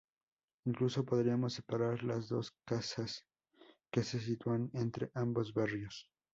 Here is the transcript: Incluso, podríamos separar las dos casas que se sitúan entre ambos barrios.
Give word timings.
Incluso, 0.65 1.05
podríamos 1.05 1.53
separar 1.53 2.03
las 2.03 2.27
dos 2.27 2.55
casas 2.67 3.23
que 3.93 4.01
se 4.01 4.19
sitúan 4.19 4.71
entre 4.73 5.11
ambos 5.13 5.53
barrios. 5.53 6.09